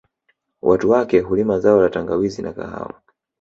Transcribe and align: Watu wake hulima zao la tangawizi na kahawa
Watu 0.61 0.89
wake 0.89 1.19
hulima 1.19 1.59
zao 1.59 1.81
la 1.81 1.89
tangawizi 1.89 2.41
na 2.41 2.53
kahawa 2.53 3.01